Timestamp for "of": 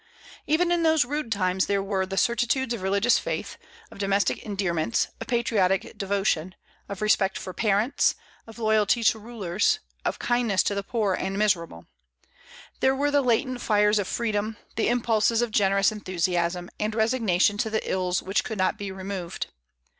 2.73-2.81, 3.91-3.99, 5.19-5.27, 6.89-7.03, 8.47-8.57, 10.03-10.17, 13.99-14.07, 15.43-15.51